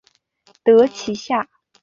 [0.63, 1.47] 得其下